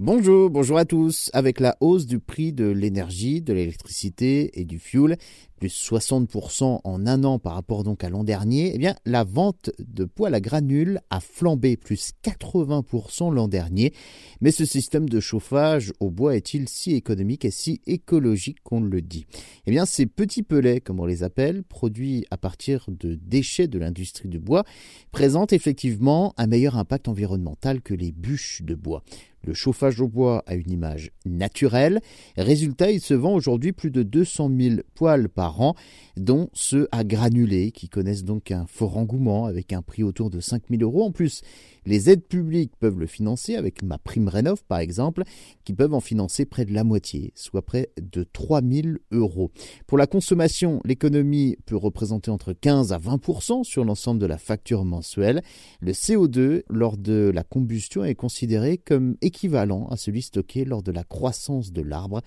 [0.00, 1.28] Bonjour, bonjour à tous.
[1.32, 5.16] Avec la hausse du prix de l'énergie, de l'électricité et du fuel,
[5.58, 9.72] plus 60% en un an par rapport donc à l'an dernier, eh bien, la vente
[9.80, 13.92] de poêles à granules a flambé, plus 80% l'an dernier.
[14.40, 19.02] Mais ce système de chauffage au bois est-il si économique et si écologique qu'on le
[19.02, 19.26] dit?
[19.66, 23.80] Eh bien, ces petits pelets, comme on les appelle, produits à partir de déchets de
[23.80, 24.62] l'industrie du bois,
[25.10, 29.02] présentent effectivement un meilleur impact environnemental que les bûches de bois.
[29.42, 32.00] Le chauffage au bois a une image naturelle.
[32.36, 35.74] Résultat, il se vend aujourd'hui plus de 200 000 poêles par an,
[36.16, 40.40] dont ceux à granulés, qui connaissent donc un fort engouement avec un prix autour de
[40.40, 41.04] 5 000 euros.
[41.04, 41.42] En plus,
[41.86, 45.22] les aides publiques peuvent le financer avec ma prime Rénov par exemple,
[45.64, 49.50] qui peuvent en financer près de la moitié, soit près de 3 000 euros.
[49.86, 54.84] Pour la consommation, l'économie peut représenter entre 15 à 20% sur l'ensemble de la facture
[54.84, 55.42] mensuelle.
[55.80, 60.90] Le CO2 lors de la combustion est considéré comme équivalent à celui stocké lors de
[60.90, 62.22] la croissance de l'arbre.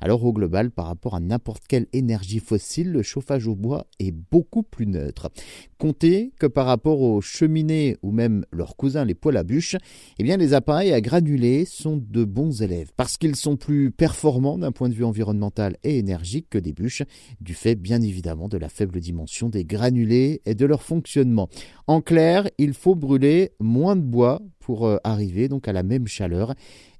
[0.00, 4.12] Alors au global, par rapport à n'importe quelle énergie fossile, le chauffage au bois est
[4.12, 5.30] beaucoup plus neutre.
[5.78, 9.76] Comptez que par rapport aux cheminées ou même leurs cousins les poêles à bûches,
[10.18, 14.58] eh bien les appareils à granulés sont de bons élèves parce qu'ils sont plus performants
[14.58, 17.02] d'un point de vue environnemental et énergique que des bûches,
[17.40, 21.48] du fait bien évidemment de la faible dimension des granulés et de leur fonctionnement.
[21.86, 26.08] En clair, il faut brûler moins de bois pour euh, arriver donc à la même
[26.08, 26.52] chaleur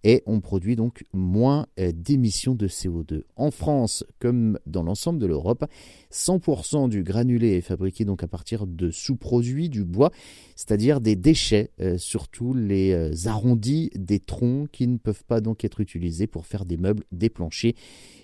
[0.05, 3.25] et on produit donc moins euh, d'émissions de CO2.
[3.35, 5.65] En France, comme dans l'ensemble de l'Europe,
[6.13, 10.13] 100% du granulé est fabriqué donc à partir de sous-produits du bois,
[10.55, 15.81] c'est-à-dire des déchets, euh, surtout les arrondis des troncs qui ne peuvent pas donc être
[15.81, 17.75] utilisés pour faire des meubles, des planchers,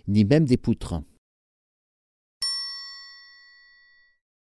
[0.06, 1.02] ni même des poutres.